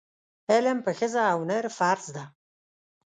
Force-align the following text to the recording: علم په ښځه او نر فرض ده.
علم 0.51 0.77
په 0.85 0.91
ښځه 0.99 1.21
او 1.33 1.39
نر 1.49 1.65
فرض 1.77 2.05
ده. 2.15 2.23